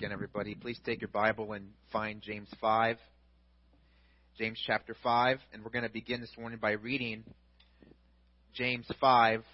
[0.00, 0.54] again, everybody.
[0.54, 2.96] Please take your Bible and find James 5.
[4.38, 5.38] James chapter 5.
[5.52, 7.22] And we're going to begin this morning by reading
[8.54, 9.44] James 5,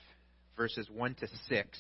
[0.57, 1.79] verses 1 to 6.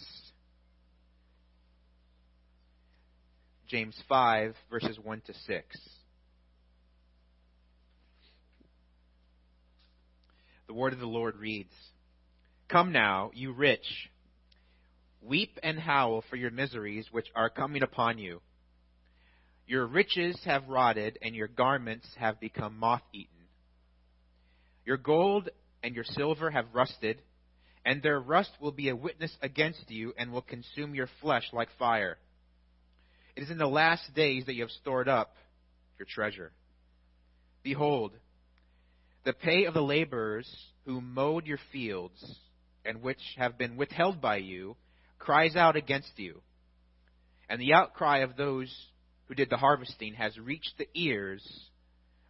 [3.68, 5.78] James 5, verses 1 to 6.
[10.66, 11.70] The word of the Lord reads
[12.69, 14.10] Come now, you rich
[15.23, 18.41] Weep and howl for your miseries which are coming upon you.
[19.66, 23.33] Your riches have rotted, and your garments have become moth eaten.
[24.84, 25.48] Your gold
[25.83, 27.20] and your silver have rusted,
[27.84, 31.69] and their rust will be a witness against you and will consume your flesh like
[31.79, 32.19] fire.
[33.34, 35.37] It is in the last days that you have stored up
[35.98, 36.52] your treasure.
[37.62, 38.12] Behold,
[39.24, 40.48] the pay of the laborers
[40.85, 42.38] who mowed your fields
[42.85, 44.77] and which have been withheld by you
[45.19, 46.41] cries out against you.
[47.48, 48.73] And the outcry of those
[49.27, 51.43] who did the harvesting has reached the ears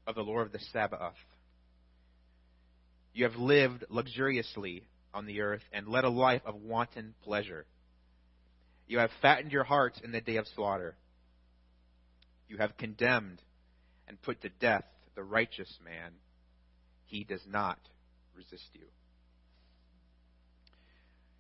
[0.07, 1.15] of the Lord of the Sabaoth.
[3.13, 7.67] You have lived luxuriously on the earth and led a life of wanton pleasure.
[8.87, 10.97] You have fattened your hearts in the day of slaughter.
[12.49, 13.43] You have condemned
[14.07, 16.13] and put to death the righteous man.
[17.07, 17.79] He does not
[18.37, 18.87] resist you.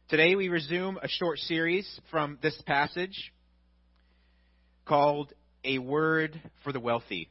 [0.09, 3.33] Today we resume a short series from this passage
[4.85, 5.33] called
[5.67, 7.29] A Word for the Wealthy.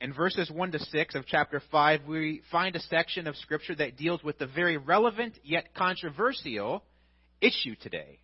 [0.00, 3.96] In verses 1 to 6 of chapter 5, we find a section of Scripture that
[3.96, 6.84] deals with the very relevant yet controversial
[7.40, 8.18] issue today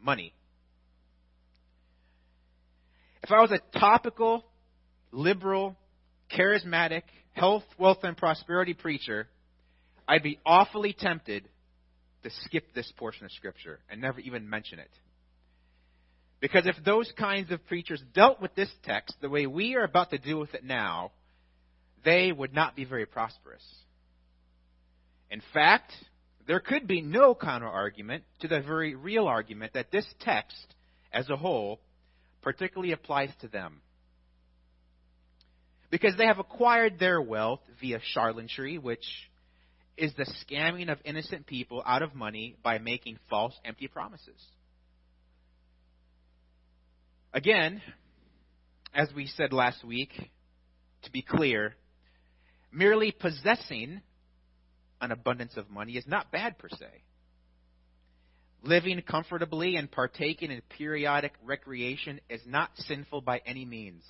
[0.00, 0.34] money.
[3.22, 4.44] If I was a topical,
[5.12, 5.76] liberal,
[6.36, 9.28] charismatic, health, wealth, and prosperity preacher,
[10.08, 11.48] I'd be awfully tempted
[12.24, 14.90] to skip this portion of Scripture and never even mention it.
[16.42, 20.10] Because if those kinds of preachers dealt with this text the way we are about
[20.10, 21.12] to deal with it now,
[22.04, 23.62] they would not be very prosperous.
[25.30, 25.92] In fact,
[26.48, 30.74] there could be no counter argument to the very real argument that this text,
[31.12, 31.78] as a whole,
[32.42, 33.80] particularly applies to them.
[35.92, 39.06] Because they have acquired their wealth via charlatanry, which
[39.96, 44.42] is the scamming of innocent people out of money by making false, empty promises.
[47.34, 47.80] Again,
[48.94, 50.12] as we said last week,
[51.02, 51.74] to be clear,
[52.70, 54.02] merely possessing
[55.00, 56.86] an abundance of money is not bad per se.
[58.62, 64.04] Living comfortably and partaking in periodic recreation is not sinful by any means,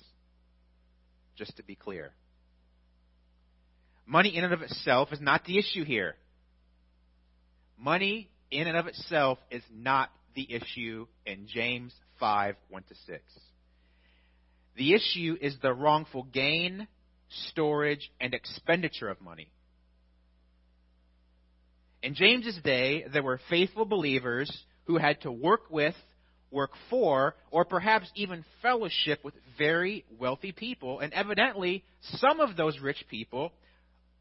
[1.37, 2.11] just to be clear.
[4.05, 6.15] Money in and of itself is not the issue here.
[7.79, 13.21] Money in and of itself is not the issue in James 5 1 to 6.
[14.75, 16.87] The issue is the wrongful gain,
[17.49, 19.51] storage, and expenditure of money.
[22.01, 24.51] In James's day, there were faithful believers
[24.85, 25.95] who had to work with,
[26.51, 30.99] work for, or perhaps even fellowship with very wealthy people.
[30.99, 33.53] And evidently, some of those rich people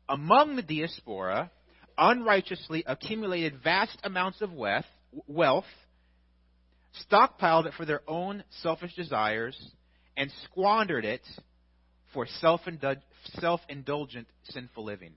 [0.09, 1.51] among the diaspora
[1.99, 5.65] unrighteously accumulated vast amounts of wealth,
[7.11, 9.59] stockpiled it for their own selfish desires,
[10.17, 11.23] and squandered it
[12.13, 12.61] for self
[13.69, 15.13] indulgent sinful living.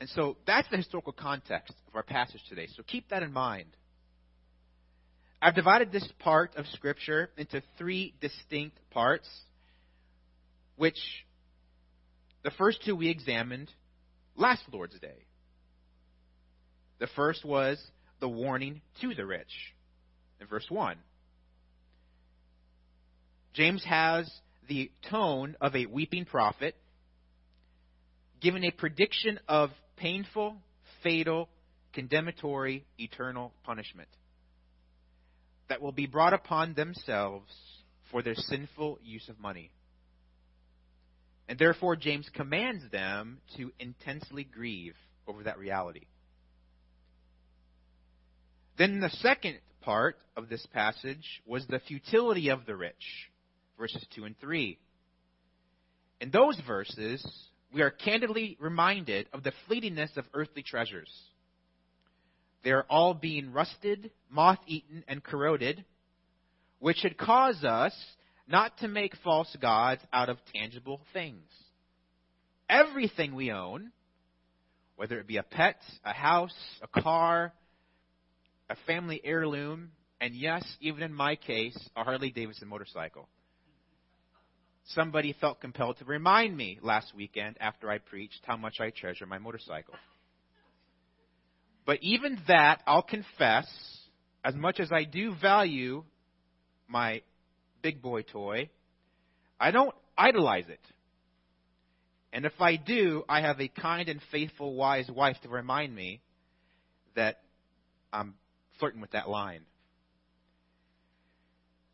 [0.00, 2.68] And so that's the historical context of our passage today.
[2.76, 3.68] So keep that in mind.
[5.40, 9.28] I've divided this part of Scripture into three distinct parts,
[10.76, 10.98] which
[12.42, 13.70] the first two we examined
[14.36, 15.24] last Lord's Day.
[16.98, 17.78] The first was
[18.24, 19.74] the warning to the rich
[20.40, 20.96] in verse 1.
[23.52, 24.30] James has
[24.66, 26.74] the tone of a weeping prophet,
[28.40, 30.56] giving a prediction of painful,
[31.02, 31.50] fatal,
[31.92, 34.08] condemnatory, eternal punishment
[35.68, 37.52] that will be brought upon themselves
[38.10, 39.70] for their sinful use of money.
[41.46, 44.94] And therefore, James commands them to intensely grieve
[45.26, 46.06] over that reality.
[48.76, 53.30] Then the second part of this passage was the futility of the rich,
[53.78, 54.78] verses 2 and 3.
[56.20, 57.24] In those verses,
[57.72, 61.10] we are candidly reminded of the fleetingness of earthly treasures.
[62.64, 65.84] They are all being rusted, moth eaten, and corroded,
[66.78, 67.94] which should cause us
[68.48, 71.48] not to make false gods out of tangible things.
[72.68, 73.92] Everything we own,
[74.96, 77.52] whether it be a pet, a house, a car,
[78.70, 79.90] a family heirloom,
[80.20, 83.28] And yes, even in my case, a Harley Davidson motorcycle.
[84.86, 89.26] Somebody felt compelled to remind me last weekend after I preached how much I treasure
[89.26, 89.94] my motorcycle.
[91.86, 93.66] But even that, I'll confess,
[94.42, 96.04] as much as I do value
[96.88, 97.22] my
[97.82, 98.70] big boy toy,
[99.60, 100.80] I don't idolize it.
[102.32, 106.20] And if I do, I have a kind and faithful, wise wife to remind me
[107.14, 107.40] that
[108.12, 108.34] I'm
[108.78, 109.62] flirting with that line.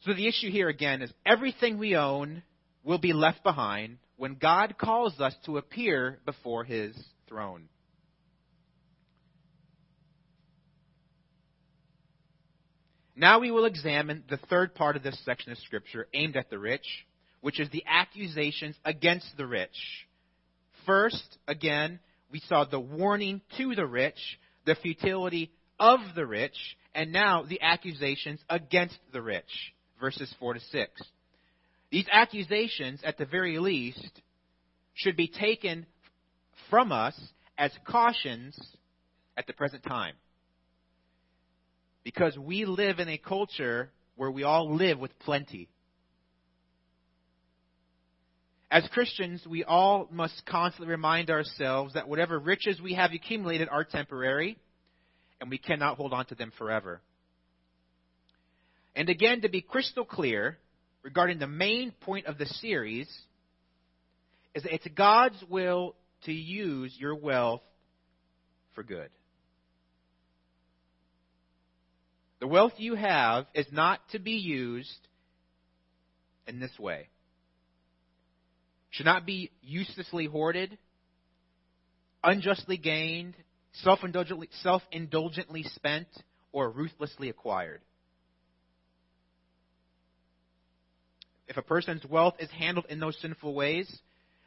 [0.04, 2.42] So the issue here again is everything we own
[2.84, 6.96] will be left behind when God calls us to appear before his
[7.28, 7.68] throne.
[13.14, 16.58] Now we will examine the third part of this section of Scripture aimed at the
[16.58, 16.86] rich,
[17.42, 19.76] which is the accusations against the rich.
[20.86, 22.00] First, again,
[22.32, 25.50] we saw the warning to the rich, the futility
[25.80, 30.90] of the rich, and now the accusations against the rich, verses 4 to 6.
[31.90, 34.20] These accusations, at the very least,
[34.94, 35.86] should be taken
[36.68, 37.18] from us
[37.58, 38.56] as cautions
[39.36, 40.14] at the present time.
[42.04, 45.68] Because we live in a culture where we all live with plenty.
[48.70, 53.82] As Christians, we all must constantly remind ourselves that whatever riches we have accumulated are
[53.82, 54.58] temporary,
[55.40, 57.00] and we cannot hold on to them forever.
[58.94, 60.58] And again, to be crystal clear
[61.02, 63.08] regarding the main point of the series,
[64.54, 65.94] is that it's God's will
[66.24, 67.62] to use your wealth
[68.74, 69.08] for good.
[72.40, 74.90] The wealth you have is not to be used
[76.46, 77.08] in this way.
[78.90, 80.76] Should not be uselessly hoarded,
[82.24, 83.36] unjustly gained,
[83.72, 86.08] self-indulgently, self-indulgently spent,
[86.52, 87.80] or ruthlessly acquired.
[91.46, 93.90] If a person's wealth is handled in those sinful ways,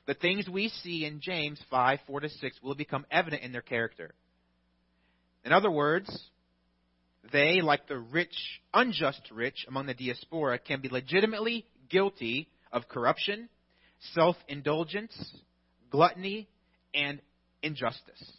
[0.05, 3.61] the things we see in James 5, 4 to 6 will become evident in their
[3.61, 4.13] character.
[5.45, 6.29] In other words,
[7.31, 8.35] they, like the rich,
[8.73, 13.49] unjust rich among the diaspora, can be legitimately guilty of corruption,
[14.13, 15.13] self indulgence,
[15.89, 16.47] gluttony,
[16.93, 17.21] and
[17.61, 18.37] injustice.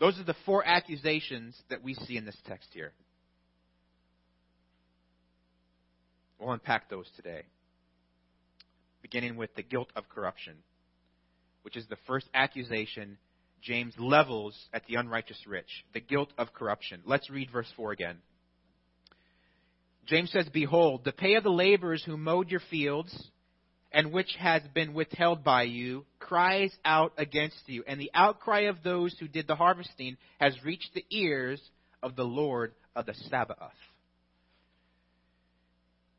[0.00, 2.92] Those are the four accusations that we see in this text here.
[6.38, 7.42] We'll unpack those today.
[9.02, 10.54] Beginning with the guilt of corruption,
[11.62, 13.18] which is the first accusation
[13.60, 17.02] James levels at the unrighteous rich, the guilt of corruption.
[17.04, 18.18] Let's read verse 4 again.
[20.06, 23.30] James says, Behold, the pay of the laborers who mowed your fields
[23.92, 28.82] and which has been withheld by you cries out against you, and the outcry of
[28.82, 31.60] those who did the harvesting has reached the ears
[32.02, 33.72] of the Lord of the Sabaoth.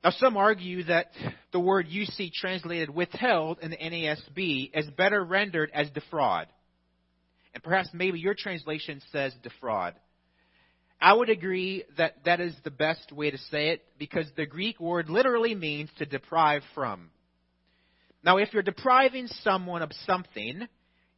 [0.04, 1.12] Now, some argue that
[1.52, 6.48] the word you see translated withheld in the NASB is better rendered as defraud.
[7.54, 9.96] And perhaps maybe your translation says defraud.
[11.02, 14.80] I would agree that that is the best way to say it because the Greek
[14.80, 17.10] word literally means to deprive from.
[18.24, 20.68] Now, if you're depriving someone of something,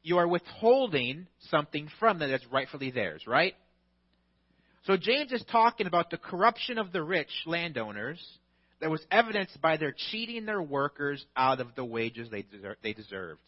[0.04, 3.56] you are withholding something from them that's rightfully theirs, right?
[4.86, 8.20] So James is talking about the corruption of the rich landowners
[8.80, 13.42] that was evidenced by their cheating their workers out of the wages they, deserved.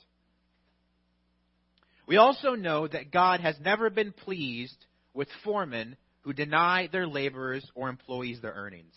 [2.06, 4.78] We also know that God has never been pleased
[5.14, 8.94] with foremen who deny their laborers or employees their earnings.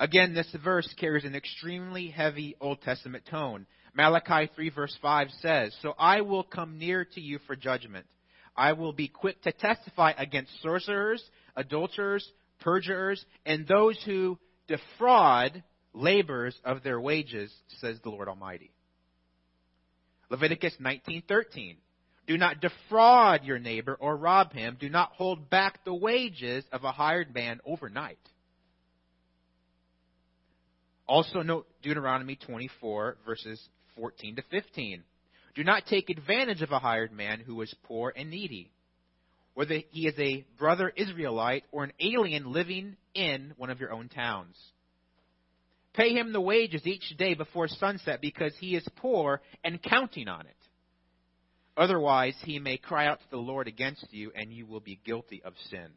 [0.00, 3.66] Again, this verse carries an extremely heavy Old Testament tone.
[3.94, 8.06] Malachi 3 verse 5 says, So I will come near to you for judgment.
[8.56, 11.22] I will be quick to testify against sorcerers,
[11.54, 12.26] adulterers,
[12.60, 14.38] perjurers, and those who
[14.68, 18.70] defraud laborers of their wages, says the Lord Almighty.
[20.30, 21.76] Leviticus 19:13.
[22.26, 24.78] Do not defraud your neighbor or rob him.
[24.80, 28.18] Do not hold back the wages of a hired man overnight.
[31.10, 33.60] Also note Deuteronomy 24 verses
[33.96, 35.02] 14 to 15.
[35.56, 38.70] Do not take advantage of a hired man who is poor and needy,
[39.54, 44.08] whether he is a brother Israelite or an alien living in one of your own
[44.08, 44.56] towns.
[45.94, 50.42] Pay him the wages each day before sunset because he is poor and counting on
[50.42, 50.54] it.
[51.76, 55.42] Otherwise, he may cry out to the Lord against you, and you will be guilty
[55.44, 55.88] of sin.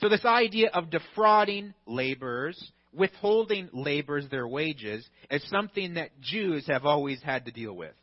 [0.00, 6.84] So, this idea of defrauding laborers, withholding laborers their wages, is something that Jews have
[6.84, 7.94] always had to deal with.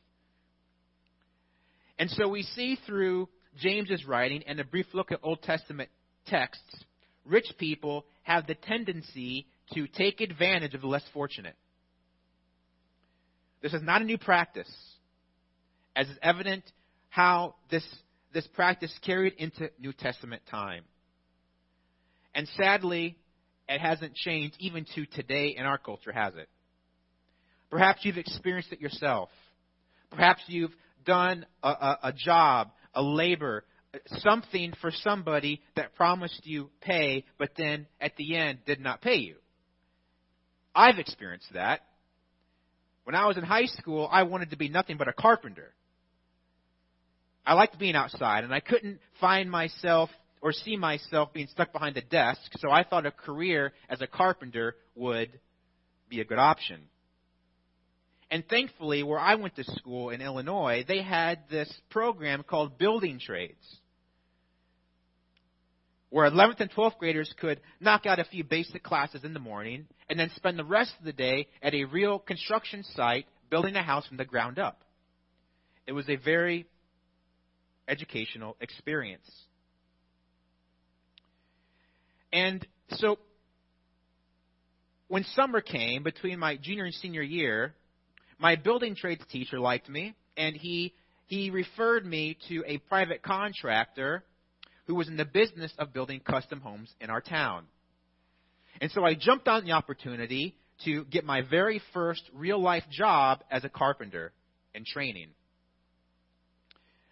[1.97, 5.89] And so, we see through James's writing and a brief look at Old Testament
[6.27, 6.83] texts,
[7.25, 11.55] rich people have the tendency to take advantage of the less fortunate.
[13.61, 14.71] This is not a new practice,
[15.95, 16.63] as is evident
[17.09, 17.83] how this,
[18.33, 20.83] this practice carried into New Testament time.
[22.35, 23.17] And sadly,
[23.67, 26.49] it hasn't changed even to today in our culture, has it?
[27.69, 29.29] Perhaps you've experienced it yourself.
[30.11, 33.63] Perhaps you've done a, a, a job, a labor,
[34.19, 39.15] something for somebody that promised you pay, but then at the end did not pay
[39.15, 39.35] you.
[40.73, 41.81] I've experienced that.
[43.05, 45.73] When I was in high school, I wanted to be nothing but a carpenter.
[47.45, 50.09] I liked being outside, and I couldn't find myself
[50.45, 54.05] or see myself being stuck behind a desk, so I thought a career as a
[54.05, 55.39] carpenter would
[56.07, 56.81] be a good option.
[58.29, 63.19] And thankfully, where I went to school in Illinois, they had this program called Building
[63.19, 63.79] Trades
[66.11, 69.87] where 11th and 12th graders could knock out a few basic classes in the morning
[70.11, 73.81] and then spend the rest of the day at a real construction site building a
[73.81, 74.83] house from the ground up.
[75.87, 76.67] It was a very
[77.87, 79.27] educational experience.
[82.31, 83.17] And so,
[85.07, 87.75] when summer came between my junior and senior year,
[88.37, 90.93] my building trades teacher liked me, and he
[91.27, 94.23] he referred me to a private contractor
[94.85, 97.65] who was in the business of building custom homes in our town.
[98.81, 103.43] And so I jumped on the opportunity to get my very first real life job
[103.49, 104.33] as a carpenter
[104.73, 105.29] in training.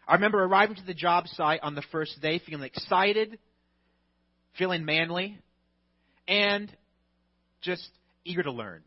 [0.08, 3.40] I remember arriving to the job site on the first day feeling excited,
[4.58, 5.40] feeling manly,
[6.28, 6.72] and
[7.62, 7.88] just
[8.26, 8.84] eager to learn.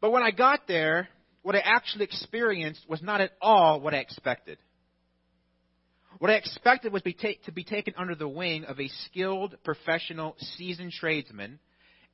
[0.00, 1.08] But when I got there,
[1.42, 4.58] what I actually experienced was not at all what I expected.
[6.18, 9.56] What I expected was be ta- to be taken under the wing of a skilled,
[9.64, 11.58] professional, seasoned tradesman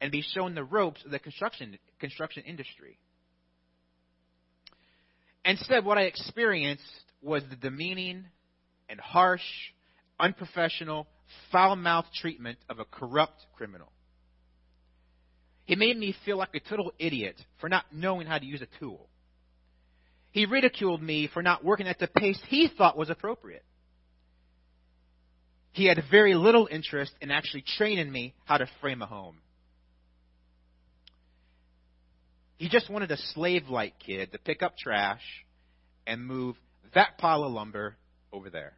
[0.01, 2.99] and be shown the ropes of the construction, construction industry.
[5.45, 6.83] Instead, what I experienced
[7.21, 8.25] was the demeaning
[8.89, 9.45] and harsh,
[10.19, 11.07] unprofessional,
[11.51, 13.93] foul mouthed treatment of a corrupt criminal.
[15.65, 18.79] He made me feel like a total idiot for not knowing how to use a
[18.79, 19.09] tool.
[20.33, 23.65] He ridiculed me for not working at the pace he thought was appropriate.
[25.73, 29.37] He had very little interest in actually training me how to frame a home.
[32.57, 35.23] He just wanted a slave like kid to pick up trash
[36.07, 36.57] and move
[36.95, 37.97] that pile of lumber
[38.33, 38.75] over there.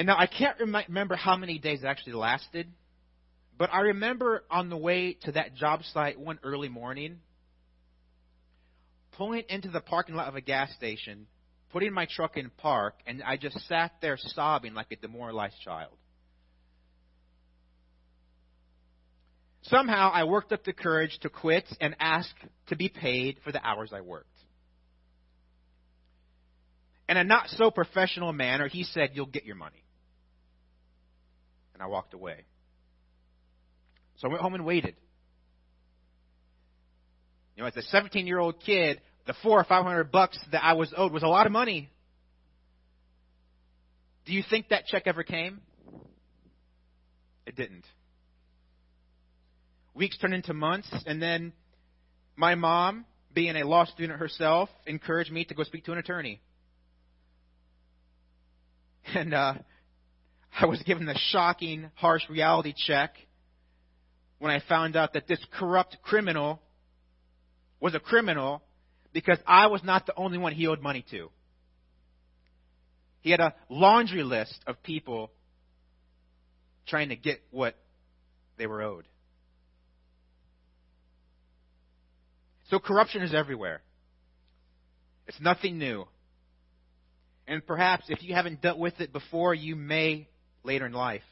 [0.00, 2.66] And now I can't rem- remember how many days it actually lasted,
[3.58, 7.18] but I remember on the way to that job site one early morning,
[9.12, 11.26] pulling into the parking lot of a gas station
[11.70, 15.92] putting my truck in park, and I just sat there sobbing like a demoralized child.
[19.64, 22.30] Somehow I worked up the courage to quit and ask
[22.68, 24.26] to be paid for the hours I worked.
[27.06, 29.84] In a not so professional manner, he said, You'll get your money.
[31.80, 32.44] And I walked away.
[34.18, 34.96] So I went home and waited.
[37.56, 40.62] You know, as a 17 year old kid, the four or five hundred bucks that
[40.62, 41.88] I was owed was a lot of money.
[44.26, 45.62] Do you think that check ever came?
[47.46, 47.86] It didn't.
[49.94, 51.54] Weeks turned into months, and then
[52.36, 56.42] my mom, being a law student herself, encouraged me to go speak to an attorney.
[59.14, 59.54] And uh,
[60.58, 63.14] I was given the shocking, harsh reality check
[64.38, 66.60] when I found out that this corrupt criminal
[67.80, 68.62] was a criminal
[69.12, 71.30] because I was not the only one he owed money to.
[73.20, 75.30] He had a laundry list of people
[76.86, 77.76] trying to get what
[78.56, 79.06] they were owed.
[82.70, 83.82] So corruption is everywhere.
[85.26, 86.06] It's nothing new.
[87.46, 90.28] And perhaps if you haven't dealt with it before, you may
[90.62, 91.22] later in life.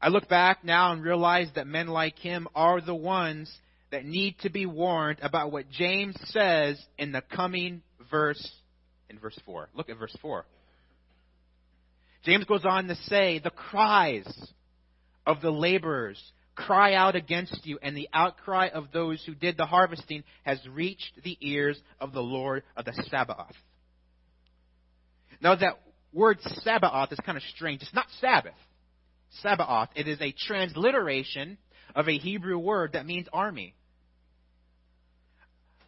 [0.00, 3.50] I look back now and realize that men like him are the ones
[3.90, 8.52] that need to be warned about what James says in the coming verse
[9.08, 9.68] in verse 4.
[9.74, 10.44] Look at verse 4.
[12.24, 14.26] James goes on to say, The cries
[15.26, 16.20] of the laborers
[16.54, 21.22] cry out against you, and the outcry of those who did the harvesting has reached
[21.22, 23.56] the ears of the Lord of the Sabaoth.
[25.40, 25.78] Now, that
[26.14, 27.82] word Sabaoth is kind of strange.
[27.82, 28.54] It's not Sabbath.
[29.42, 29.88] Sabaoth.
[29.96, 31.58] It is a transliteration
[31.94, 33.74] of a Hebrew word that means army.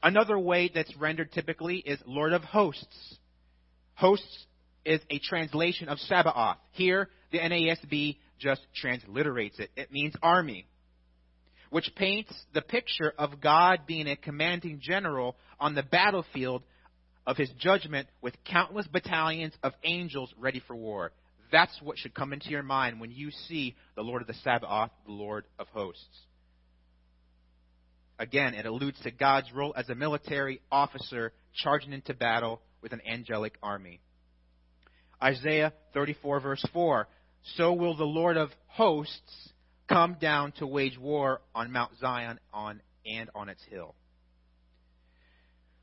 [0.02, 3.16] Another way that's rendered typically is Lord of Hosts.
[3.95, 4.47] Hosts
[4.85, 6.59] is a translation of Sabaoth.
[6.73, 9.71] Here, the NASB just transliterates it.
[9.76, 10.66] It means army,
[11.71, 16.62] which paints the picture of God being a commanding general on the battlefield
[17.26, 21.12] of his judgment with countless battalions of angels ready for war.
[21.50, 24.90] That's what should come into your mind when you see the Lord of the Sabaoth,
[25.06, 26.04] the Lord of hosts.
[28.18, 33.02] Again, it alludes to God's role as a military officer charging into battle with an
[33.06, 34.00] angelic army.
[35.23, 37.09] Isaiah 34, verse 4
[37.56, 39.50] So will the Lord of hosts
[39.88, 43.95] come down to wage war on Mount Zion on, and on its hill.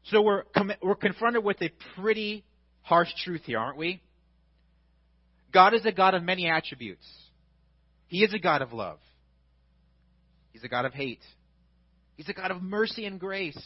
[0.06, 0.44] So we're,
[0.82, 2.44] we're confronted with a pretty
[2.82, 4.02] harsh truth here, aren't we?
[5.54, 7.06] God is a God of many attributes.
[8.08, 9.00] He is a God of love.
[10.52, 11.22] He's a God of hate.
[12.16, 13.58] He's a God of mercy and grace.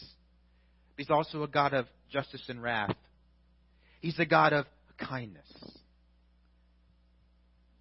[0.96, 2.94] He's also a God of justice and wrath.
[4.00, 4.66] He's a God of
[4.98, 5.48] kindness.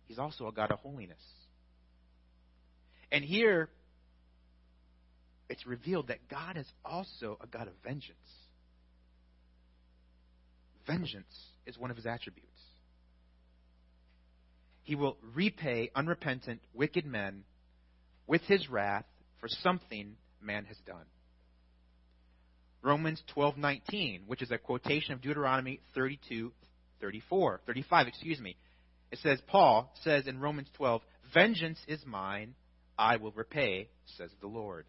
[0.08, 1.22] He's also a God of holiness.
[3.12, 3.70] And here,
[5.50, 8.18] it's revealed that God is also a God of vengeance.
[10.88, 12.48] Vengeance is one of his attributes.
[14.84, 17.44] He will repay unrepentant, wicked men
[18.26, 19.06] with his wrath
[19.40, 21.06] for something man has done.
[22.82, 26.54] Romans 12:19, which is a quotation of Deuteronomy 32
[27.02, 28.56] 34, 35, excuse me.
[29.12, 31.04] It says Paul says in Romans 12,
[31.34, 32.56] "Vengeance is mine,
[32.98, 34.86] I will repay," says the Lord.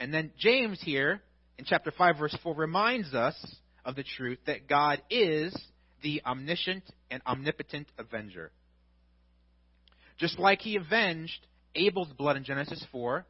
[0.00, 1.22] And then James here
[1.58, 3.36] in chapter 5 verse 4 reminds us
[3.88, 5.56] of the truth that God is
[6.02, 8.52] the omniscient and omnipotent avenger.
[10.18, 13.24] Just like he avenged Abel's blood in Genesis 4,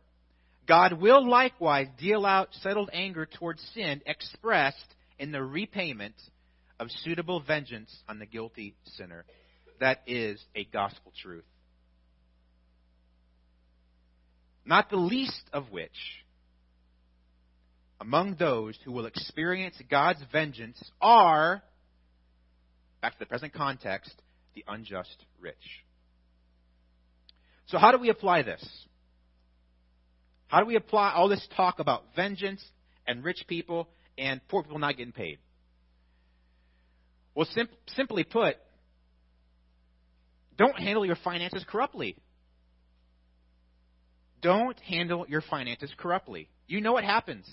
[0.66, 6.16] God will likewise deal out settled anger towards sin expressed in the repayment
[6.80, 9.24] of suitable vengeance on the guilty sinner.
[9.78, 11.44] That is a gospel truth.
[14.66, 16.24] Not the least of which,
[18.00, 21.62] among those who will experience God's vengeance, are,
[23.02, 24.12] back to the present context,
[24.54, 25.56] the unjust rich.
[27.66, 28.66] So, how do we apply this?
[30.46, 32.64] How do we apply all this talk about vengeance
[33.06, 35.38] and rich people and poor people not getting paid?
[37.34, 38.56] Well, sim- simply put,
[40.56, 42.16] don't handle your finances corruptly.
[44.40, 46.48] Don't handle your finances corruptly.
[46.66, 47.48] You know what happens.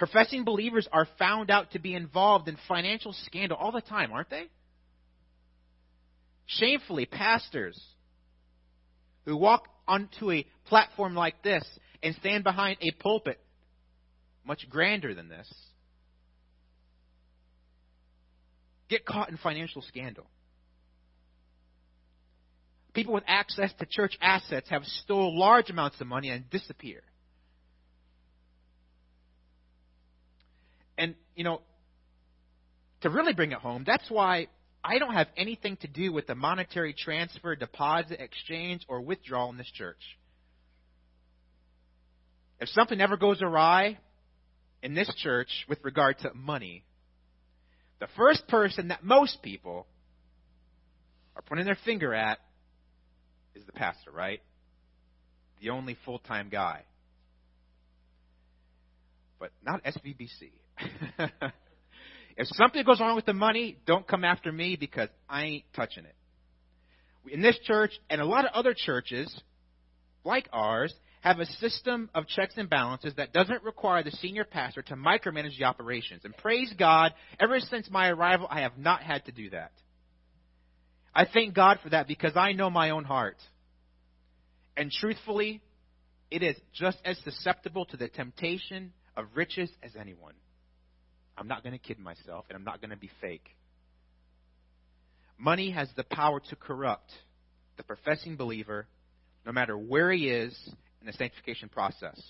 [0.00, 4.30] Professing believers are found out to be involved in financial scandal all the time, aren't
[4.30, 4.44] they?
[6.46, 7.78] Shamefully, pastors
[9.26, 11.62] who walk onto a platform like this
[12.02, 13.38] and stand behind a pulpit
[14.42, 15.52] much grander than this
[18.88, 20.24] get caught in financial scandal.
[22.94, 27.02] People with access to church assets have stole large amounts of money and disappear.
[31.00, 31.62] And, you know,
[33.00, 34.48] to really bring it home, that's why
[34.84, 39.56] I don't have anything to do with the monetary transfer, deposit, exchange, or withdrawal in
[39.56, 40.02] this church.
[42.60, 43.96] If something ever goes awry
[44.82, 46.84] in this church with regard to money,
[48.00, 49.86] the first person that most people
[51.36, 52.38] are pointing their finger at
[53.54, 54.42] is the pastor, right?
[55.62, 56.82] The only full time guy.
[59.38, 60.50] But not SVBC.
[62.36, 66.04] if something goes wrong with the money, don't come after me because I ain't touching
[66.04, 66.14] it.
[67.30, 69.34] In this church and a lot of other churches
[70.24, 74.82] like ours, have a system of checks and balances that doesn't require the senior pastor
[74.82, 76.22] to micromanage the operations.
[76.24, 79.72] And praise God, ever since my arrival, I have not had to do that.
[81.14, 83.36] I thank God for that because I know my own heart.
[84.76, 85.60] And truthfully,
[86.30, 90.34] it is just as susceptible to the temptation of riches as anyone.
[91.40, 93.56] I'm not going to kid myself, and I'm not going to be fake.
[95.38, 97.10] Money has the power to corrupt
[97.78, 98.86] the professing believer
[99.46, 100.54] no matter where he is
[101.00, 102.20] in the sanctification process.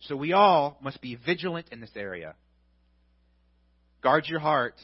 [0.00, 2.34] So we all must be vigilant in this area.
[4.02, 4.76] Guard your heart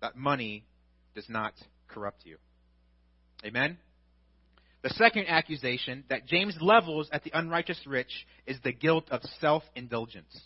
[0.00, 0.64] that money
[1.14, 1.52] does not
[1.86, 2.38] corrupt you.
[3.44, 3.78] Amen?
[4.82, 9.62] The second accusation that James levels at the unrighteous rich is the guilt of self
[9.76, 10.36] indulgence.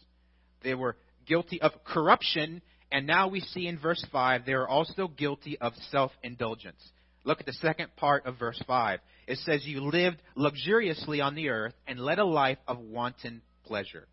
[0.62, 0.96] They were
[1.26, 5.72] guilty of corruption, and now we see in verse 5 they are also guilty of
[5.90, 6.80] self indulgence.
[7.24, 9.00] Look at the second part of verse 5.
[9.26, 14.06] It says, You lived luxuriously on the earth and led a life of wanton pleasure.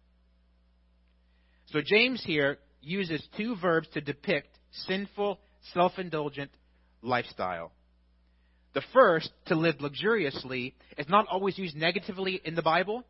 [1.67, 4.49] So James here uses two verbs to depict
[4.87, 5.39] sinful,
[5.73, 6.51] self indulgent
[7.03, 7.71] lifestyle.
[8.73, 13.05] The first, to live luxuriously, is not always used negatively in the Bible.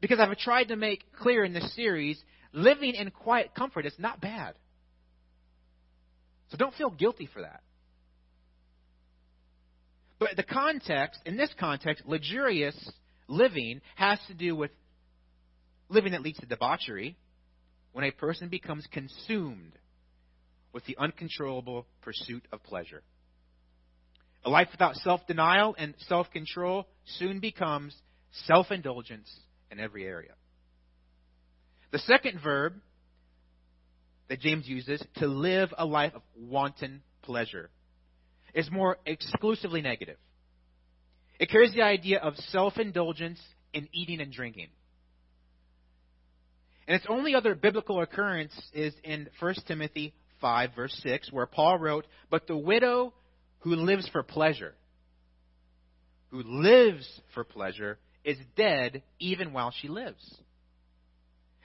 [0.00, 4.20] Because I've tried to make clear in this series, living in quiet comfort is not
[4.20, 4.54] bad.
[6.50, 7.62] So don't feel guilty for that.
[10.18, 12.76] But the context, in this context, luxurious
[13.28, 14.70] living has to do with
[15.88, 17.16] living that leads to debauchery
[17.92, 19.72] when a person becomes consumed
[20.72, 23.02] with the uncontrollable pursuit of pleasure.
[24.44, 26.86] A life without self denial and self control
[27.18, 27.94] soon becomes
[28.46, 29.30] self indulgence
[29.70, 30.32] in every area.
[31.92, 32.74] The second verb
[34.28, 37.70] that James uses, to live a life of wanton pleasure,
[38.54, 40.16] is more exclusively negative.
[41.38, 43.40] It carries the idea of self indulgence
[43.72, 44.68] in eating and drinking.
[46.86, 51.78] And its only other biblical occurrence is in 1 Timothy 5, verse 6, where Paul
[51.78, 53.14] wrote, But the widow
[53.60, 54.74] who lives for pleasure,
[56.30, 60.22] who lives for pleasure, is dead even while she lives.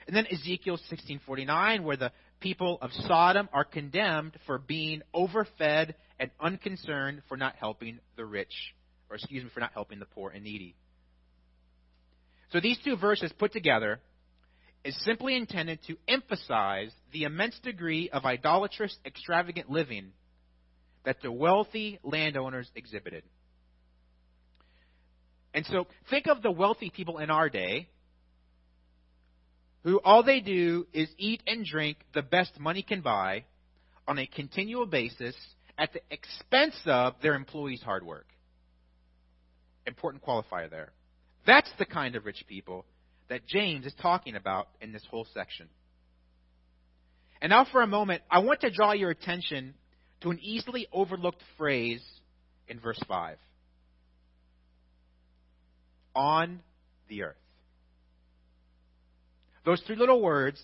[0.06, 6.30] And then Ezekiel 16:49 where the people of Sodom are condemned for being overfed and
[6.40, 8.74] unconcerned for not helping the rich
[9.10, 10.76] or excuse me for not helping the poor and needy.
[12.52, 14.00] So these two verses put together
[14.84, 20.12] is simply intended to emphasize the immense degree of idolatrous extravagant living
[21.04, 23.24] that the wealthy landowners exhibited.
[25.56, 27.88] And so think of the wealthy people in our day
[29.84, 33.44] who all they do is eat and drink the best money can buy
[34.06, 35.34] on a continual basis
[35.78, 38.26] at the expense of their employees' hard work.
[39.86, 40.92] Important qualifier there.
[41.46, 42.84] That's the kind of rich people
[43.30, 45.68] that James is talking about in this whole section.
[47.40, 49.72] And now, for a moment, I want to draw your attention
[50.20, 52.02] to an easily overlooked phrase
[52.68, 53.38] in verse 5
[56.16, 56.60] on
[57.08, 57.36] the earth.
[59.64, 60.60] Those three little words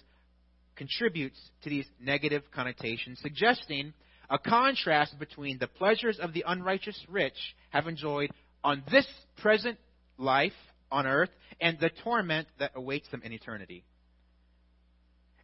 [0.74, 3.92] contributes to these negative connotations, suggesting
[4.30, 7.36] a contrast between the pleasures of the unrighteous rich
[7.70, 8.30] have enjoyed
[8.64, 9.78] on this present
[10.18, 10.52] life
[10.90, 13.84] on earth and the torment that awaits them in eternity.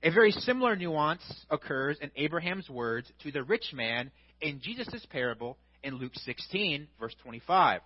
[0.03, 5.59] A very similar nuance occurs in Abraham's words to the rich man in Jesus' parable
[5.83, 7.81] in Luke 16, verse 25.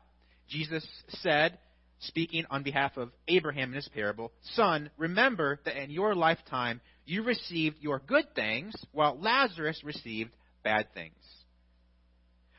[0.48, 1.58] Jesus said,
[2.02, 7.22] speaking on behalf of Abraham in his parable, Son, remember that in your lifetime you
[7.22, 10.30] received your good things, while Lazarus received
[10.62, 11.14] bad things.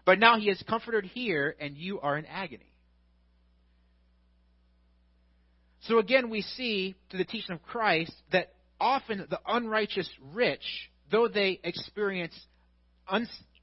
[0.06, 2.70] But now he is comforted here, and you are in agony.
[5.88, 10.64] So again, we see through the teaching of Christ that often the unrighteous rich,
[11.12, 12.38] though they experience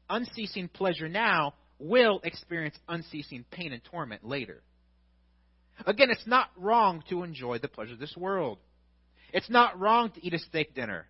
[0.09, 4.63] unceasing pleasure now, will experience unceasing pain and torment later.
[5.87, 8.59] Again, it's not wrong to enjoy the pleasure of this world.
[9.33, 11.07] It's not wrong to eat a steak dinner.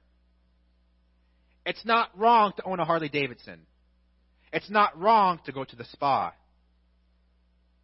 [1.66, 3.60] It's not wrong to own a Harley Davidson.
[4.52, 6.32] It's not wrong to go to the spa.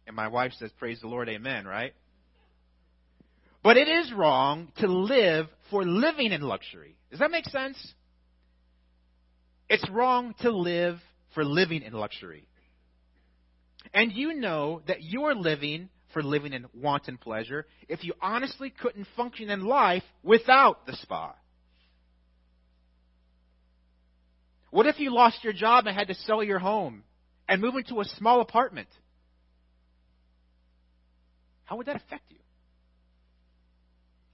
[0.05, 1.93] And my wife says, Praise the Lord, amen, right?
[3.63, 6.95] But it is wrong to live for living in luxury.
[7.11, 7.93] Does that make sense?
[9.69, 10.99] It's wrong to live
[11.33, 12.47] for living in luxury.
[13.93, 19.07] And you know that you're living for living in wanton pleasure if you honestly couldn't
[19.15, 21.35] function in life without the spa?
[24.69, 27.03] What if you lost your job and had to sell your home
[27.47, 28.89] and move into a small apartment?
[31.63, 32.37] How would that affect you?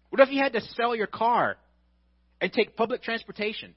[0.10, 1.58] What if you had to sell your car
[2.40, 3.74] and take public transportation?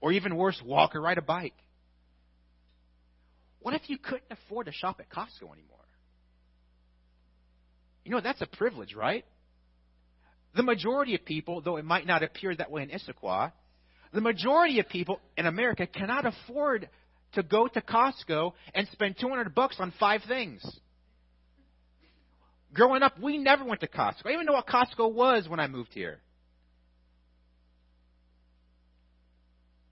[0.00, 1.54] Or even worse, walk or ride a bike?
[3.60, 5.81] What if you couldn't afford to shop at Costco anymore?
[8.04, 9.24] You know, that's a privilege, right?
[10.54, 13.52] The majority of people, though it might not appear that way in Issaquah,
[14.12, 16.88] the majority of people in America cannot afford
[17.34, 20.62] to go to Costco and spend 200 bucks on five things.
[22.74, 24.26] Growing up, we never went to Costco.
[24.26, 26.20] I even know what Costco was when I moved here.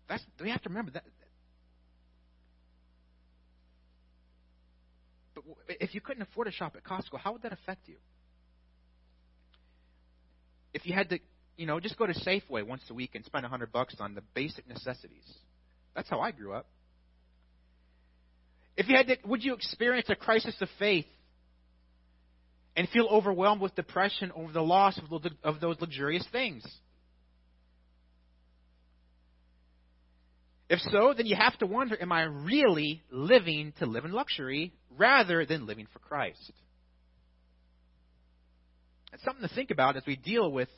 [0.08, 1.04] That's, we have to remember that.
[5.68, 7.96] If you couldn't afford to shop at Costco, how would that affect you?
[10.72, 11.18] If you had to,
[11.56, 14.14] you know, just go to Safeway once a week and spend a hundred bucks on
[14.14, 15.24] the basic necessities.
[15.94, 16.66] That's how I grew up.
[18.76, 21.06] If you had to, would you experience a crisis of faith
[22.76, 24.98] and feel overwhelmed with depression over the loss
[25.42, 26.64] of those luxurious things?
[30.70, 34.72] If so, then you have to wonder am I really living to live in luxury
[34.96, 36.52] rather than living for Christ?
[39.12, 40.68] It's something to think about as we deal with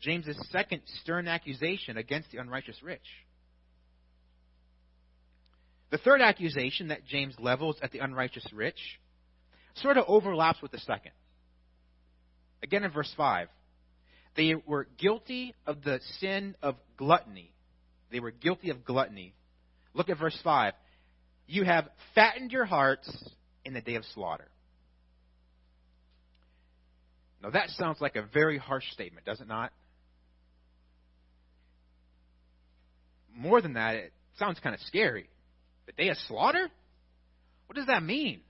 [0.00, 3.02] James's second stern accusation against the unrighteous rich.
[5.90, 8.78] The third accusation that James levels at the unrighteous rich
[9.74, 11.12] sort of overlaps with the second.
[12.62, 13.48] Again in verse 5.
[14.36, 17.52] They were guilty of the sin of gluttony.
[18.10, 19.34] They were guilty of gluttony.
[19.94, 20.74] Look at verse 5.
[21.46, 23.10] You have fattened your hearts
[23.64, 24.48] in the day of slaughter.
[27.42, 29.72] Now that sounds like a very harsh statement, does it not?
[33.34, 35.28] More than that, it sounds kind of scary.
[35.86, 36.68] The day of slaughter?
[37.66, 38.40] What does that mean?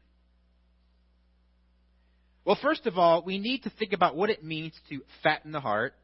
[2.44, 5.60] Well, first of all, we need to think about what it means to fatten the
[5.60, 5.94] heart.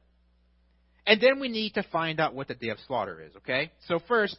[1.06, 3.70] And then we need to find out what the day of slaughter is, okay?
[3.86, 4.36] So first,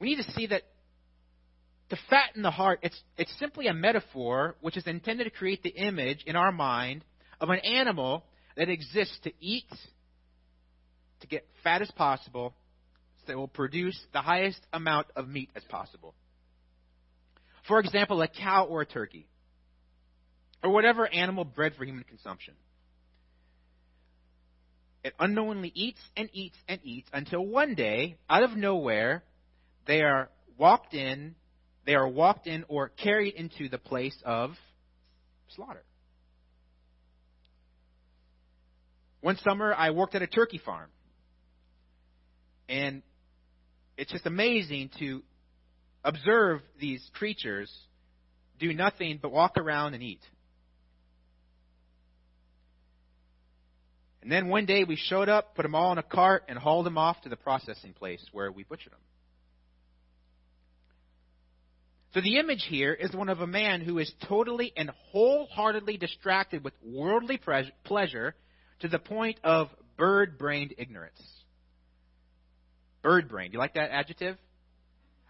[0.00, 0.62] we need to see that
[1.90, 5.70] to fatten the heart, it's, it's simply a metaphor which is intended to create the
[5.70, 7.04] image in our mind
[7.40, 8.24] of an animal
[8.56, 9.70] that exists to eat,
[11.20, 12.54] to get fat as possible,
[13.20, 16.14] so that will produce the highest amount of meat as possible.
[17.66, 19.26] For example, a cow or a turkey,
[20.62, 22.54] or whatever animal bred for human consumption.
[25.04, 29.22] It unknowingly eats and eats and eats until one day, out of nowhere,
[29.86, 31.34] they are walked in
[31.88, 34.50] they are walked in or carried into the place of
[35.56, 35.82] slaughter.
[39.22, 40.90] One summer, I worked at a turkey farm.
[42.68, 43.00] And
[43.96, 45.22] it's just amazing to
[46.04, 47.72] observe these creatures
[48.58, 50.20] do nothing but walk around and eat.
[54.28, 56.84] And then one day we showed up, put them all in a cart, and hauled
[56.84, 58.98] them off to the processing place where we butchered them.
[62.12, 66.62] So the image here is one of a man who is totally and wholeheartedly distracted
[66.62, 67.40] with worldly
[67.84, 68.34] pleasure
[68.80, 71.22] to the point of bird brained ignorance.
[73.00, 73.54] Bird brained.
[73.54, 74.36] You like that adjective?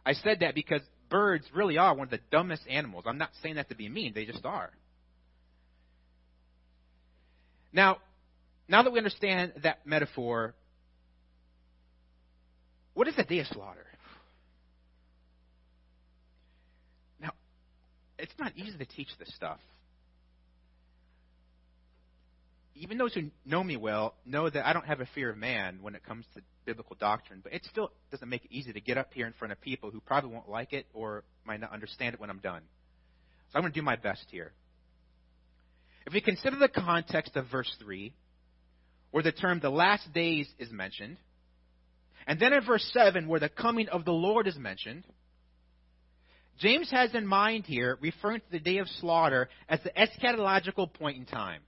[0.05, 3.05] I said that because birds really are one of the dumbest animals.
[3.07, 4.73] I'm not saying that to be mean, they just are.
[7.73, 7.99] Now,
[8.69, 10.55] now that we understand that metaphor,
[12.95, 13.87] what is a day of slaughter?
[17.21, 17.31] Now,
[18.19, 19.59] it's not easy to teach this stuff.
[22.75, 25.79] Even those who know me well know that I don't have a fear of man
[25.81, 28.99] when it comes to biblical doctrine, but it still doesn't make it easy to get
[28.99, 32.15] up here in front of people who probably won't like it or might not understand
[32.15, 32.63] it when I'm done.
[33.51, 34.53] So I'm going to do my best here.
[36.07, 38.13] If we consider the context of verse 3,
[39.11, 41.17] where the term the last days is mentioned,
[42.27, 45.05] and then in verse 7, where the coming of the Lord is mentioned,
[46.59, 51.17] James has in mind here referring to the day of slaughter as the eschatological point
[51.17, 51.61] in time.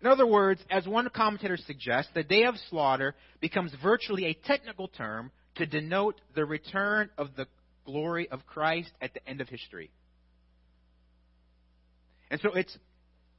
[0.00, 4.88] In other words, as one commentator suggests, the day of slaughter becomes virtually a technical
[4.88, 7.46] term to denote the return of the
[7.84, 9.90] glory of Christ at the end of history.
[12.30, 12.76] And so it's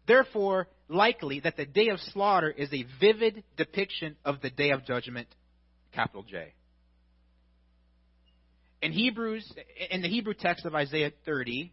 [0.07, 4.85] therefore likely that the day of slaughter is a vivid depiction of the day of
[4.85, 5.27] judgment,
[5.93, 6.53] capital J.
[8.81, 9.51] In Hebrews,
[9.89, 11.71] in the Hebrew text of Isaiah 30,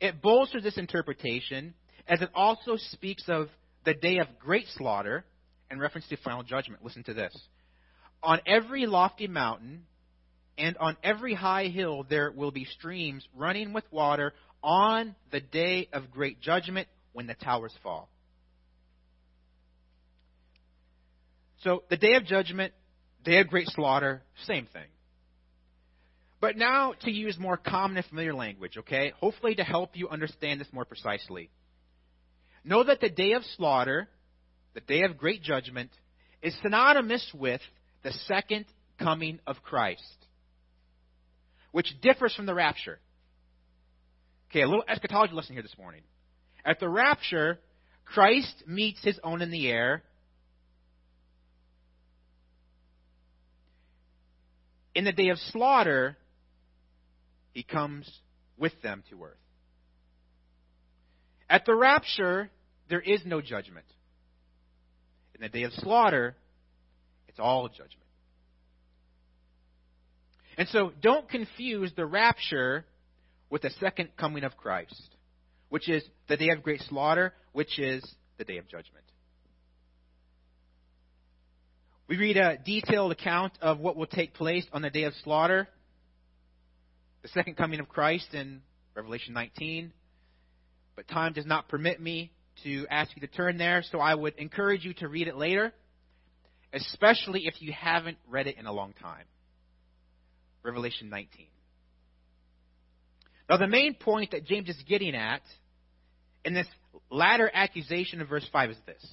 [0.00, 1.74] it bolsters this interpretation
[2.06, 3.48] as it also speaks of
[3.84, 5.24] the day of great slaughter
[5.70, 6.84] in reference to final judgment.
[6.84, 7.32] Listen to this.
[8.22, 9.84] On every lofty mountain
[10.56, 15.88] and on every high hill there will be streams running with water on the day
[15.92, 18.08] of great judgment when the towers fall.
[21.62, 22.72] So, the day of judgment,
[23.24, 24.86] day of great slaughter, same thing.
[26.40, 29.12] But now to use more common and familiar language, okay?
[29.18, 31.50] Hopefully to help you understand this more precisely.
[32.64, 34.08] Know that the day of slaughter,
[34.74, 35.90] the day of great judgment,
[36.42, 37.60] is synonymous with
[38.04, 38.66] the second
[38.98, 40.02] coming of Christ,
[41.72, 43.00] which differs from the rapture.
[44.50, 46.02] Okay, a little eschatology lesson here this morning.
[46.68, 47.58] At the rapture,
[48.04, 50.02] Christ meets his own in the air.
[54.94, 56.18] In the day of slaughter,
[57.52, 58.06] he comes
[58.58, 59.38] with them to earth.
[61.48, 62.50] At the rapture,
[62.90, 63.86] there is no judgment.
[65.36, 66.36] In the day of slaughter,
[67.28, 67.94] it's all judgment.
[70.58, 72.84] And so don't confuse the rapture
[73.48, 75.14] with the second coming of Christ,
[75.68, 78.04] which is the day of great slaughter, which is
[78.38, 79.04] the day of judgment.
[82.08, 85.68] We read a detailed account of what will take place on the day of slaughter,
[87.22, 88.62] the second coming of Christ in
[88.94, 89.92] Revelation 19.
[90.96, 92.32] But time does not permit me
[92.64, 95.72] to ask you to turn there, so I would encourage you to read it later,
[96.72, 99.24] especially if you haven't read it in a long time.
[100.62, 101.46] Revelation 19.
[103.48, 105.42] Now, the main point that James is getting at
[106.44, 106.66] in this
[107.10, 109.06] latter accusation in verse 5 is this.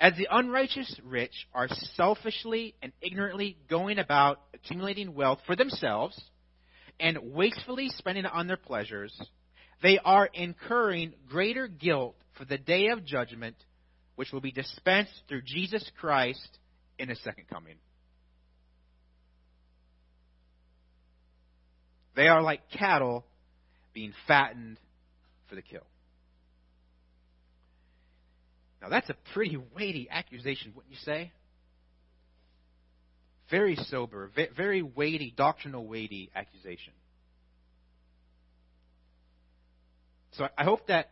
[0.00, 6.20] As the unrighteous rich are selfishly and ignorantly going about accumulating wealth for themselves
[6.98, 9.16] and wastefully spending it on their pleasures,
[9.80, 13.54] they are incurring greater guilt for the day of judgment,
[14.16, 16.58] which will be dispensed through Jesus Christ
[16.98, 17.76] in his second coming.
[22.14, 23.24] They are like cattle
[23.94, 24.78] being fattened
[25.48, 25.86] for the kill.
[28.80, 31.30] Now, that's a pretty weighty accusation, wouldn't you say?
[33.50, 36.92] Very sober, very weighty, doctrinal weighty accusation.
[40.32, 41.10] So I hope that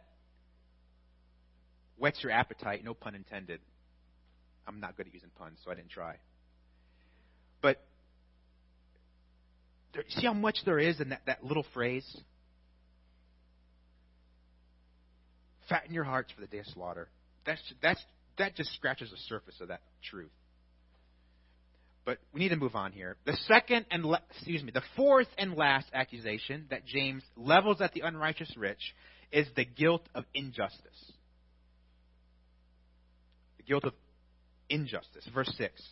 [1.99, 3.61] whets your appetite, no pun intended.
[4.67, 6.17] I'm not good at using puns, so I didn't try.
[7.61, 7.83] But
[9.95, 12.07] there, see how much there is in that, that little phrase?
[15.69, 17.09] Fatten your hearts for the day of slaughter.
[17.47, 18.03] That's, that's,
[18.39, 20.31] that just scratches the surface of that truth.
[22.05, 23.17] But we need to move on here.
[23.27, 28.01] The second and excuse me, the fourth and last accusation that James levels at the
[28.01, 28.81] unrighteous rich
[29.31, 31.13] is the guilt of injustice.
[33.59, 33.93] The guilt of
[34.69, 35.29] injustice.
[35.33, 35.83] Verse 6.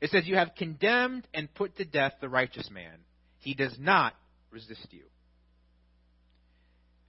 [0.00, 2.98] It says, You have condemned and put to death the righteous man.
[3.38, 4.14] He does not
[4.50, 5.04] resist you.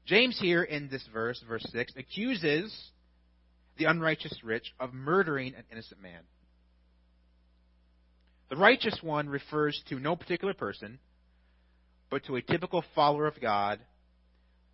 [0.05, 2.73] James, here in this verse, verse 6, accuses
[3.77, 6.21] the unrighteous rich of murdering an innocent man.
[8.49, 10.99] The righteous one refers to no particular person,
[12.09, 13.79] but to a typical follower of God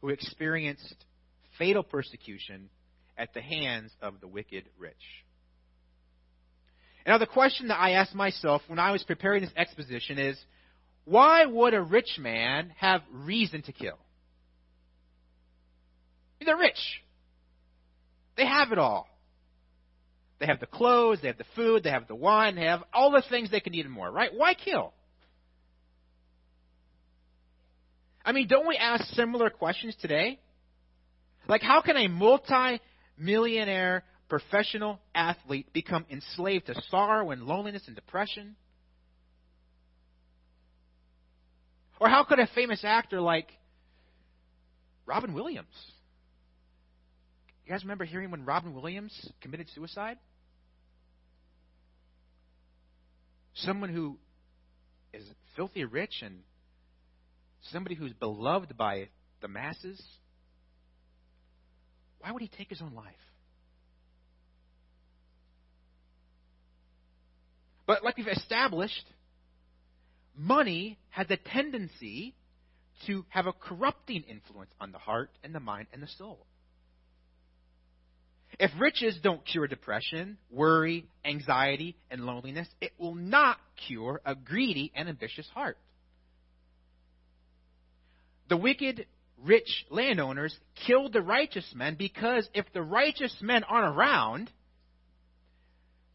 [0.02, 1.06] who experienced
[1.58, 2.70] fatal persecution
[3.18, 4.94] at the hands of the wicked rich.
[7.06, 10.38] Now, the question that I asked myself when I was preparing this exposition is
[11.06, 13.98] why would a rich man have reason to kill?
[16.46, 17.02] They're rich.
[18.36, 19.08] They have it all.
[20.40, 23.12] They have the clothes, they have the food, they have the wine, they have all
[23.12, 24.30] the things they can eat and more, right?
[24.36, 24.94] Why kill?
[28.26, 30.40] I mean, don't we ask similar questions today?
[31.48, 32.82] Like, how can a multi
[33.18, 34.04] millionaire
[34.34, 38.56] professional athlete become enslaved to sorrow and loneliness and depression?
[42.00, 43.48] Or how could a famous actor like
[45.06, 45.68] Robin Williams?
[47.64, 50.18] You guys remember hearing when Robin Williams committed suicide?
[53.54, 54.18] Someone who
[55.14, 55.24] is
[55.56, 56.40] filthy rich and
[57.70, 59.10] somebody who's beloved by
[59.44, 60.04] the masses.
[62.18, 63.14] Why would he take his own life?
[67.86, 69.06] But like we've established,
[70.36, 72.34] money has a tendency
[73.08, 76.46] to have a corrupting influence on the heart and the mind and the soul.
[78.60, 84.92] If riches don't cure depression, worry, anxiety, and loneliness, it will not cure a greedy
[84.96, 85.78] and ambitious heart.
[88.50, 89.08] The wicked
[89.44, 94.52] rich landowners killed the righteous men because if the righteous men aren't around,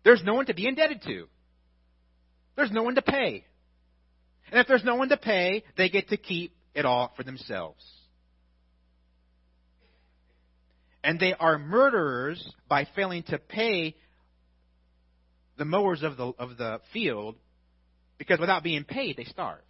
[0.04, 1.26] there's no one to be indebted to.
[2.58, 3.44] There's no one to pay.
[4.50, 7.84] And if there's no one to pay, they get to keep it all for themselves.
[11.04, 13.94] And they are murderers by failing to pay
[15.56, 17.36] the mowers of the, of the field
[18.18, 19.62] because without being paid, they starve.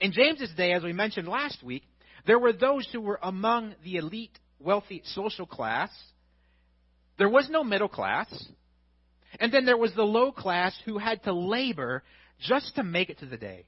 [0.00, 1.84] In James's day, as we mentioned last week,
[2.26, 5.90] there were those who were among the elite, wealthy social class.
[7.18, 8.26] There was no middle class.
[9.40, 12.02] And then there was the low class who had to labor
[12.40, 13.66] just to make it to the day.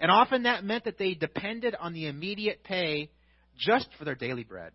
[0.00, 3.10] And often that meant that they depended on the immediate pay
[3.56, 4.72] just for their daily bread.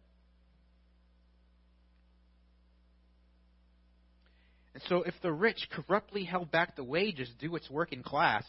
[4.73, 8.45] And so, if the rich corruptly held back the wages due its working class,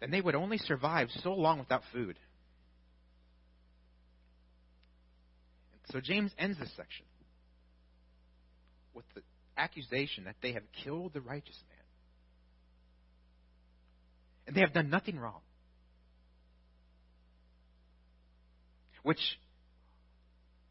[0.00, 2.18] then they would only survive so long without food.
[5.90, 7.04] So James ends this section
[8.94, 9.22] with the
[9.56, 11.78] accusation that they have killed the righteous man.
[14.46, 15.40] And they have done nothing wrong.
[19.02, 19.20] Which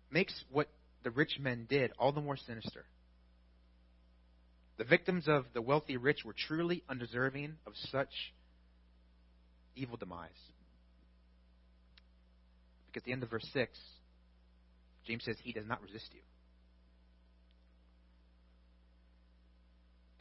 [0.09, 0.67] makes what
[1.03, 2.86] the rich men did all the more sinister.
[4.78, 8.09] The victims of the wealthy rich were truly undeserving of such
[9.76, 10.30] evil demise.
[12.88, 13.78] Because at the end of verse 6,
[15.05, 16.22] James says, He does not resist you.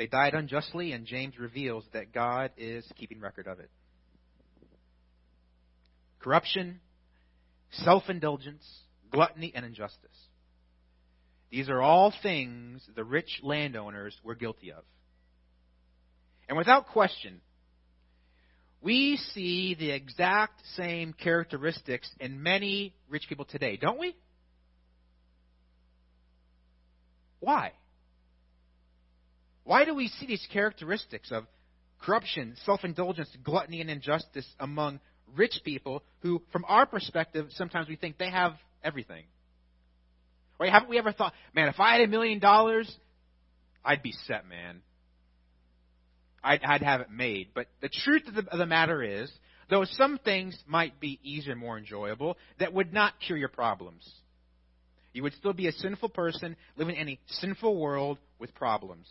[0.00, 3.68] They died unjustly, and James reveals that God is keeping record of it.
[6.20, 6.80] Corruption,
[7.72, 8.66] self indulgence,
[9.10, 10.16] gluttony, and injustice.
[11.50, 14.84] These are all things the rich landowners were guilty of.
[16.48, 17.42] And without question,
[18.80, 24.16] we see the exact same characteristics in many rich people today, don't we?
[27.40, 27.72] Why?
[29.70, 31.44] Why do we see these characteristics of
[32.02, 34.98] corruption, self indulgence, gluttony, and injustice among
[35.36, 39.26] rich people who, from our perspective, sometimes we think they have everything?
[40.58, 40.72] Right?
[40.72, 42.92] Haven't we ever thought, man, if I had a million dollars,
[43.84, 44.82] I'd be set, man.
[46.42, 47.50] I'd, I'd have it made.
[47.54, 49.30] But the truth of the, of the matter is,
[49.68, 54.02] though some things might be easier and more enjoyable, that would not cure your problems.
[55.12, 59.06] You would still be a sinful person living in a sinful world with problems.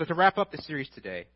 [0.00, 1.26] So, to wrap up the series today,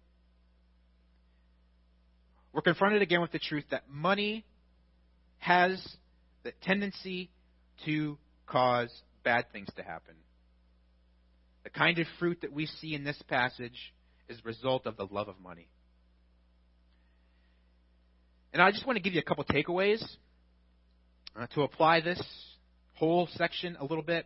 [2.51, 4.43] we're confronted again with the truth that money
[5.37, 5.87] has
[6.45, 7.29] the tendency
[7.85, 8.89] to cause
[9.23, 10.15] bad things to happen.
[11.65, 13.93] The kind of fruit that we see in this passage
[14.31, 15.69] is the result of the love of money.
[18.55, 20.03] And I just want to give you a couple takeaways
[21.39, 22.23] uh, to apply this
[22.95, 24.25] whole section a little bit.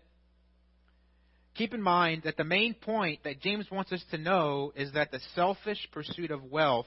[1.59, 5.11] Keep in mind that the main point that James wants us to know is that
[5.11, 6.87] the selfish pursuit of wealth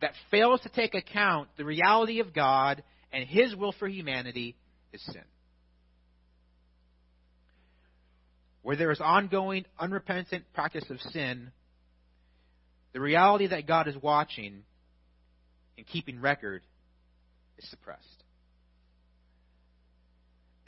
[0.00, 2.82] that fails to take account the reality of God
[3.12, 4.56] and his will for humanity
[4.94, 5.22] is sin.
[8.62, 11.52] Where there is ongoing, unrepentant practice of sin,
[12.94, 14.62] the reality that God is watching
[15.76, 16.62] and keeping record
[17.58, 18.19] is suppressed.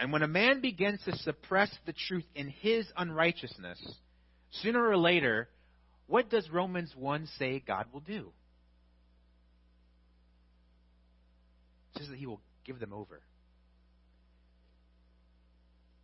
[0.03, 3.79] And when a man begins to suppress the truth in his unrighteousness,
[4.51, 5.49] sooner or later,
[6.09, 8.33] what does Romans 1 say God will do?
[11.95, 13.21] It says that he will give them over.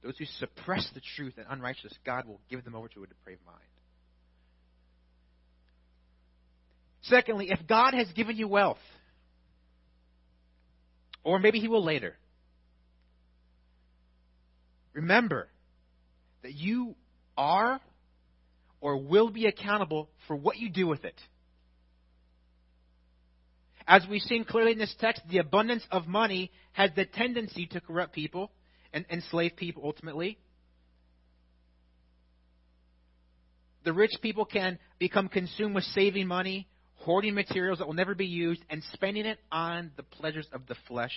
[0.05, 3.45] Those who suppress the truth and unrighteousness, God will give them over to a depraved
[3.45, 3.59] mind.
[7.03, 8.79] Secondly, if God has given you wealth,
[11.25, 12.15] or maybe he will later,
[14.93, 15.49] remember
[16.43, 16.95] that you
[17.37, 17.81] are
[18.81, 21.21] or will be accountable for what you do with it.
[23.87, 27.81] As we've seen clearly in this text, the abundance of money has the tendency to
[27.81, 28.51] corrupt people
[28.93, 30.39] and enslave people ultimately.
[33.85, 38.27] The rich people can become consumed with saving money, hoarding materials that will never be
[38.27, 41.15] used, and spending it on the pleasures of the flesh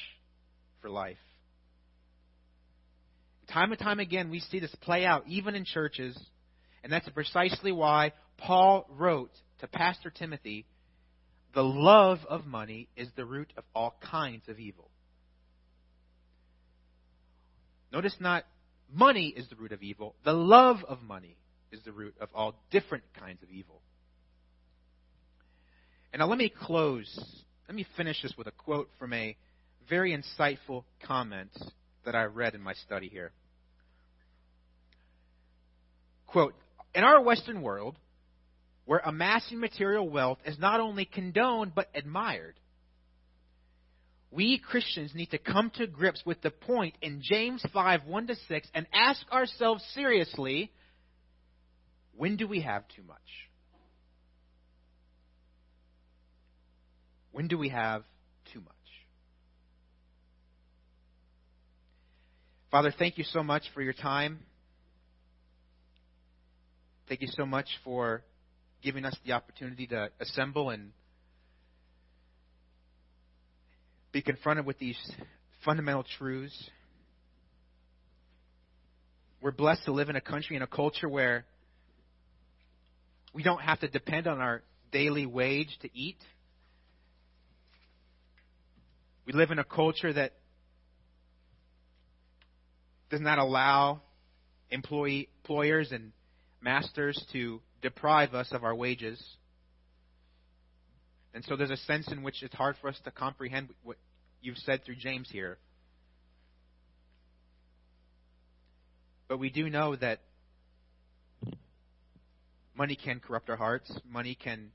[0.81, 1.17] for life.
[3.49, 6.17] Time and time again, we see this play out, even in churches,
[6.83, 10.65] and that's precisely why Paul wrote to Pastor Timothy
[11.53, 14.89] the love of money is the root of all kinds of evil.
[17.91, 18.45] Notice not
[18.91, 21.35] money is the root of evil, the love of money
[21.71, 23.81] is the root of all different kinds of evil.
[26.13, 29.35] And now let me close, let me finish this with a quote from a
[29.89, 31.51] very insightful comment
[32.05, 33.31] that I read in my study here.
[36.27, 36.55] Quote
[36.95, 37.97] In our Western world,
[38.85, 42.55] where amassing material wealth is not only condoned but admired.
[44.31, 48.35] We Christians need to come to grips with the point in James 5 1 to
[48.47, 50.71] 6 and ask ourselves seriously
[52.15, 53.17] when do we have too much?
[57.31, 58.03] When do we have
[58.53, 58.73] too much?
[62.71, 64.39] Father, thank you so much for your time.
[67.09, 68.23] Thank you so much for
[68.81, 70.91] giving us the opportunity to assemble and
[74.13, 74.97] be confronted with these
[75.65, 76.69] fundamental truths.
[79.41, 81.43] We're blessed to live in a country and a culture where
[83.33, 84.63] we don't have to depend on our
[84.93, 86.19] daily wage to eat.
[89.25, 90.35] We live in a culture that
[93.11, 94.01] does not allow
[94.71, 96.13] employee, employers and
[96.61, 99.21] masters to deprive us of our wages.
[101.33, 103.97] And so there's a sense in which it's hard for us to comprehend what,
[104.41, 105.57] you've said through James here.
[109.27, 110.19] But we do know that
[112.75, 113.91] money can corrupt our hearts.
[114.09, 114.71] Money can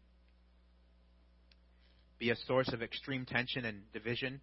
[2.19, 4.41] be a source of extreme tension and division.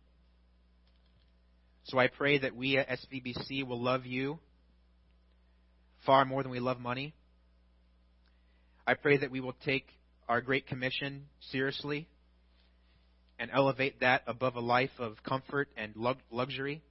[1.85, 4.39] So I pray that we at SVBC will love you
[6.05, 7.13] far more than we love money.
[8.87, 9.87] I pray that we will take
[10.27, 12.07] our Great Commission seriously
[13.39, 15.93] and elevate that above a life of comfort and
[16.31, 16.81] luxury.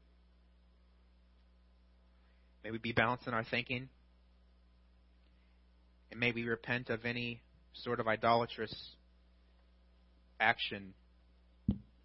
[2.64, 3.88] May we be balanced in our thinking.
[6.10, 7.40] And may we repent of any
[7.72, 8.74] sort of idolatrous
[10.38, 10.92] action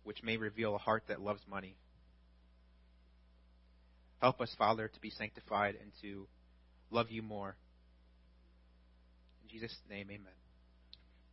[0.03, 1.75] which may reveal a heart that loves money.
[4.21, 6.27] Help us, Father, to be sanctified and to
[6.89, 7.55] love you more.
[9.43, 10.33] In Jesus' name, amen.